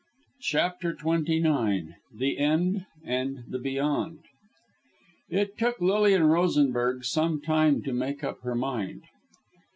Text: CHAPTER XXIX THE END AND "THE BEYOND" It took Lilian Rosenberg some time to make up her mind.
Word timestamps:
CHAPTER 0.41 0.95
XXIX 0.95 1.89
THE 2.11 2.39
END 2.39 2.87
AND 3.05 3.43
"THE 3.47 3.59
BEYOND" 3.59 4.17
It 5.29 5.59
took 5.59 5.79
Lilian 5.79 6.23
Rosenberg 6.23 7.05
some 7.05 7.39
time 7.39 7.83
to 7.83 7.93
make 7.93 8.23
up 8.23 8.41
her 8.41 8.55
mind. 8.55 9.03